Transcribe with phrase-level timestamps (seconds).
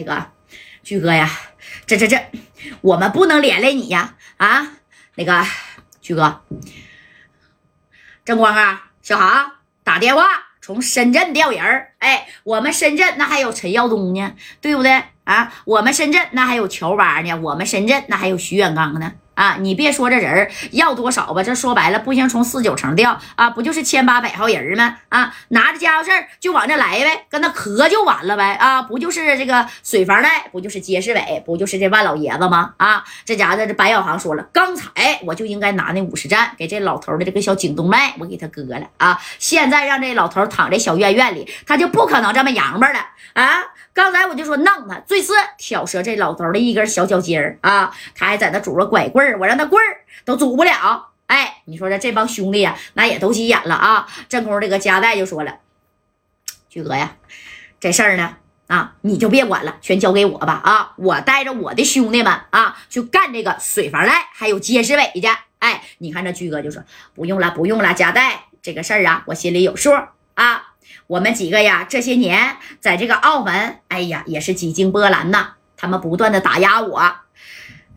[0.00, 0.26] 那个
[0.82, 1.30] 巨哥呀，
[1.86, 2.18] 这这这，
[2.80, 4.14] 我们不能连累你呀！
[4.38, 4.66] 啊，
[5.16, 5.44] 那个
[6.00, 6.40] 巨哥，
[8.24, 9.52] 正光啊，小航
[9.84, 10.24] 打电话
[10.62, 15.52] 从深圳调人儿，哎，我们深圳那还有陈耀东呢，对不对啊？
[15.66, 19.12] 我们深圳那还有乔巴呢，我们深圳那还有徐远刚呢。
[19.40, 24.98] 啊，你别说这人儿要多少吧，这说白了不行，从四九城调啊，不就是千八百号人吗？
[25.08, 28.52] 啊，拿着家伙事儿就往这来呗，跟他磕就完了呗。
[28.60, 32.74] 啊，不就是这个水房带，不就是街市委，不就是这万老爷子吗？
[32.76, 39.18] 啊，这家伙这白小航说了，刚才我就应该拿那五十站给这老头的这个小颈动脉，我给他割了啊。
[39.38, 42.98] 现在让这老头躺在小院院里，他就不可能这么洋巴了
[43.32, 43.62] 啊。
[43.92, 47.92] 刚才我就说弄他，最次挑折这老头的一根小脚筋儿啊！
[48.14, 51.08] 他还在那拄着拐棍儿，我让他棍儿都拄不了。
[51.26, 54.08] 哎，你说这这帮兄弟呀，那也都急眼了啊！
[54.28, 55.58] 正宫这个夹带就说了
[56.68, 57.16] ：“巨哥呀，
[57.78, 60.92] 这事儿呢啊，你就别管了，全交给我吧啊！
[60.96, 65.28] 我带着我的兄弟们啊，去干这个水房赖还有街市委去。
[65.60, 66.82] 哎，你看这巨哥就说
[67.14, 69.92] 不用了，不用了，夹带这个事儿啊，我心里有数
[70.34, 70.66] 啊。”
[71.06, 75.54] 我们几个呀，这些年在这个澳门，哎呀，也是几经波澜呐。
[75.76, 77.16] 他们不断的打压我，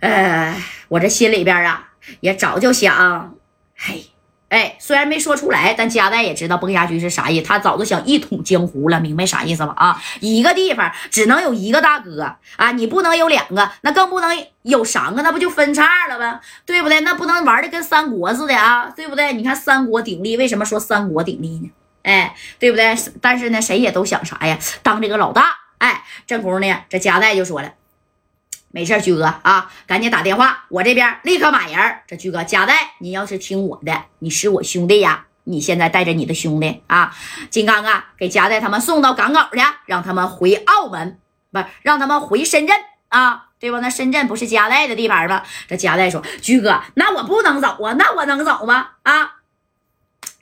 [0.04, 0.54] 呃，
[0.90, 3.36] 我这心里边啊，也早就想，
[3.78, 4.08] 嘿，
[4.50, 7.46] 哎，虽然没说出来，但加代也知道崩牙驹是啥意思。
[7.48, 9.74] 他早就想一统江湖了，明白啥意思吧？
[9.78, 16.42] 啊，一个地方只能有一个大哥啊，你不能有两个，那更不能有三个，那不就分叉了吗？
[16.66, 17.00] 对不对？
[17.00, 19.32] 那不能玩的跟三国似的啊，对不对？
[19.32, 21.72] 你看三国鼎立，为什么说三国鼎立呢？
[22.02, 22.94] 哎，对不对？
[23.22, 24.60] 但是呢，谁也都想啥呀？
[24.82, 25.60] 当这个老大。
[25.78, 27.70] 哎，这功夫呢，这夹带就说了，
[28.76, 31.78] 没事，驹哥啊，赶紧打电话，我这边立刻马人。
[32.08, 37.16] 这驹哥夹带，你要是听我的，你是我兄弟呀，你现在带着你的兄弟啊，
[37.52, 41.20] 金刚啊，给夹带他们送到港口去，让他们回澳门，
[41.52, 42.76] 不是让他们回深圳
[43.10, 43.80] 啊，对吧？
[43.80, 45.44] 那深圳不是夹带的地盘吗？
[45.68, 48.88] 这夹带说，驹哥，那我不能走啊，那我能走吗？
[49.04, 49.36] 啊，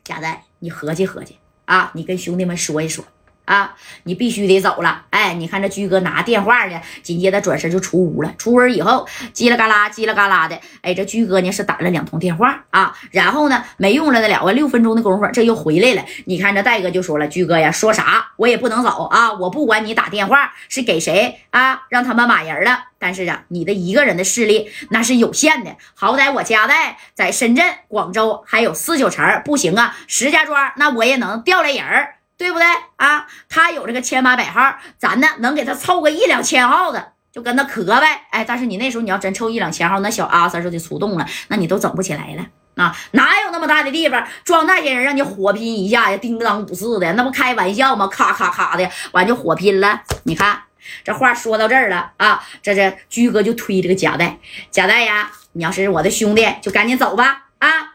[0.06, 1.38] 夹带，你合计合计。
[1.66, 3.04] 啊，你跟兄弟们说一说
[3.46, 5.06] 啊，你必须得走了。
[5.10, 8.34] 哎，你看这居哥拿电话呢，紧接着转身就出屋了。
[8.38, 10.60] 出屋以后，叽里嘎啦，叽里嘎啦的。
[10.82, 16.06] 哎，这居哥呢是打了两通电话啊，然后呢没用了那了个六分钟的功夫，这又回来了。
[16.26, 22.86] 你看这戴哥就说了，居哥呀，说啥我也不能走啊，我不管你打电话是给谁啊，让他们骂人了。
[23.00, 32.66] 但是啊，你的一个人的势力那是有限的，好歹我家在在深圳、广州还有四九城，不行啊，石家庄那我也能调来人儿，对不对
[32.96, 33.28] 啊？
[33.48, 38.24] 他有这个千八百号，咱呢能给他凑个一两千号的，就跟他磕呗。
[38.32, 42.98] 哎，但是你那时候你要真凑一两千号，那小阿 Sir 就得出动了，那你都整不起来了啊！
[43.12, 46.18] 哪有那么大的地方装那些人让你火拼一下呀？
[46.18, 48.08] 叮当五四的，那不开玩笑吗？
[48.08, 50.64] 咔咔咔的，完就火拼了，你看。
[51.04, 54.40] 这话说到这儿了啊，这这居哥就推这个夹带，
[54.72, 57.91] 夹带呀，你要是我的兄弟，就赶紧走吧啊！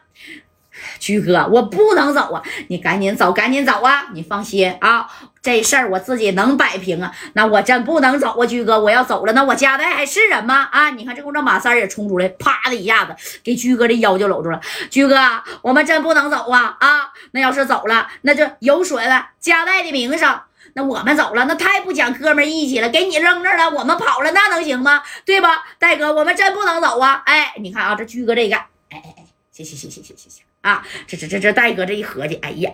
[0.99, 4.07] 居哥，我不能走啊，你赶紧走，赶紧走啊！
[4.13, 5.07] 你放心啊，
[5.41, 7.11] 这事儿我自己能摆平啊。
[7.33, 10.67] 那我真不能走啊，居哥，我要走了，那我夹带还是人吗？
[10.71, 14.59] 啊，你看这功夫，马三也冲出来，啪的一下子给居哥的腰就搂住了。
[14.89, 15.15] 居哥，
[15.61, 17.11] 我们真不能走啊啊！
[17.31, 20.39] 那要是走了，那就有损了夹带的名声。
[20.73, 22.89] 那我们走了，那太不讲哥们义气了。
[22.89, 25.01] 给你扔这儿了，我们跑了，那能行吗？
[25.25, 27.23] 对吧，戴哥，我们真不能走啊！
[27.25, 30.85] 哎，你看啊，这居哥这个，哎哎哎，行行行行行行行啊！
[31.07, 32.71] 这这这这戴哥这一合计，哎呀，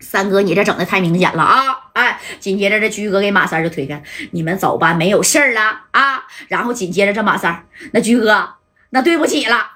[0.00, 1.90] 三哥你这整的太明显了啊！
[1.92, 6.24] 哎，紧接着这居哥给马三就推开，你们走吧，没有事儿了啊！
[6.48, 8.54] 然后紧接着这马三，那居哥，
[8.90, 9.72] 那对不起了。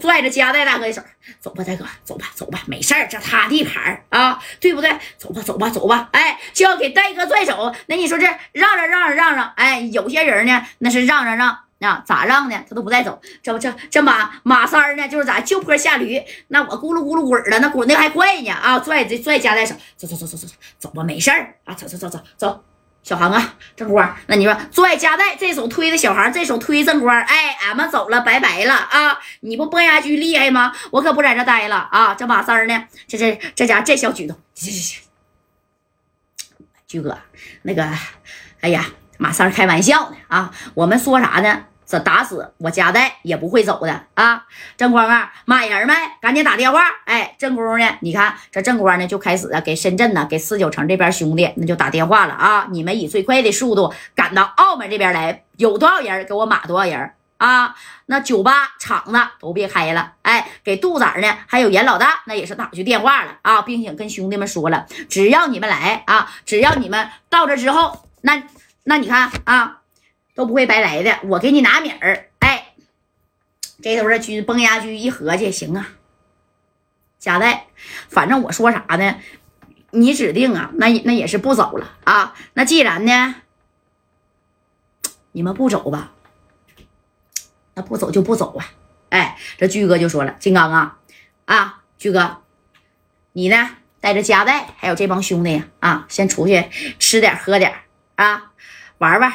[0.00, 1.02] 拽着加代大哥的手，
[1.38, 4.90] 走吧，大哥，走吧，走吧，没事儿，这他地盘啊，对不对？
[5.18, 7.74] 走吧，走吧，走吧，哎，就要给戴哥拽手。
[7.86, 12.64] 那你说这让让让让让，哎，有些人呢，那是让让让啊，咋让呢？
[12.68, 13.20] 他都不带走。
[13.42, 18.78] 这不这这马马三儿呢，就是咋就坡下驴，那我咕噜咕噜滚了，那滚的还快呢啊！
[18.78, 22.64] 拽这拽夹带手，走走走走走走，走吧，没事儿啊，走走走走走。
[23.02, 29.18] 小航啊，正光，那你说拽夹带，这手推的小航，这手推正光，哎，俺们走了，拜拜了啊！
[29.40, 30.72] 你不崩牙驹厉害吗？
[30.92, 32.14] 我可不在这待了啊！
[32.14, 32.84] 这马三儿呢？
[33.08, 35.02] 这这这家这小举动，行行行，
[36.86, 37.18] 驹哥，
[37.62, 37.84] 那个，
[38.60, 38.86] 哎呀，
[39.18, 40.54] 马三开玩笑呢啊！
[40.74, 41.64] 我们说啥呢？
[41.92, 44.46] 这打死我夹带也不会走的啊！
[44.78, 45.92] 正光啊，骂人没？
[46.22, 46.80] 赶紧打电话！
[47.04, 47.86] 哎，正光呢？
[48.00, 52.66] 你看这正光呢，就开始啊，给深圳呢，给四九城这边兄弟那就打电话了啊！
[52.70, 57.74] 你们以最快的速度赶到澳门这边来，有多少人给我码多少人啊！
[58.06, 60.14] 那酒吧厂子都别开了！
[60.22, 68.42] 哎，给杜仔呢，还有严老大，那也是打去电话了啊，并且跟兄弟们说了，只要你们来啊，只要你们到这之后，那。
[68.84, 69.78] 那你看啊，
[70.34, 71.18] 都不会白来的。
[71.24, 72.74] 我给你拿米儿，哎，
[73.82, 75.88] 这头这居崩牙驹一合计，行啊，
[77.18, 77.66] 贾代，
[78.08, 79.20] 反正我说啥呢，
[79.90, 82.34] 你指定啊，那那也是不走了啊。
[82.54, 83.34] 那既然呢，
[85.32, 86.12] 你们不走吧，
[87.74, 88.72] 那不走就不走啊。
[89.10, 90.98] 哎，这巨哥就说了，金刚啊，
[91.44, 92.42] 啊，巨哥，
[93.32, 93.76] 你呢？
[94.02, 96.68] 带着家代还有这帮兄弟，啊，先出去
[96.98, 97.72] 吃点喝点
[98.16, 98.50] 啊，
[98.98, 99.32] 玩玩，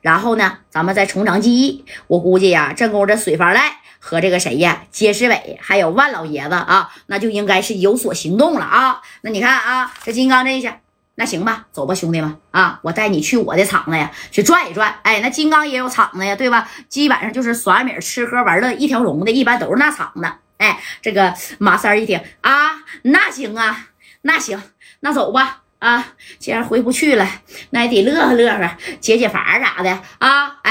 [0.00, 1.84] 然后呢，咱们再重长记忆。
[2.06, 9.00] 我估计呀，正宫这水房赖和这个谁呀，街市伟还有万老爷子啊，那就应该是有所行动了啊。
[9.22, 10.80] 那你看啊，这金刚这一下，
[11.16, 14.94] 那行吧，走吧，兄弟们啊，我带你去我的厂子呀，去转一转。
[15.02, 16.68] 哎，那金刚也有厂子呀，对吧？
[16.88, 20.26] 基本上就是耍米、吃喝玩乐一条龙的，一般都是那厂子。
[20.58, 23.86] 哎，这个马三一听啊，那行啊。
[24.22, 24.62] 那行，
[25.00, 26.12] 那走吧啊！
[26.38, 27.26] 既然回不去了，
[27.70, 30.46] 那也得乐呵乐呵，解解乏啥的啊！
[30.62, 30.68] 哎